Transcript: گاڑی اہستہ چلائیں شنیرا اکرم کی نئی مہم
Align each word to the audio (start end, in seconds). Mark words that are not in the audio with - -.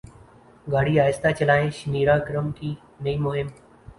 گاڑی 0.67 0.95
اہستہ 0.99 1.29
چلائیں 1.37 1.69
شنیرا 1.77 2.13
اکرم 2.19 2.47
کی 2.57 2.73
نئی 3.03 3.17
مہم 3.23 3.47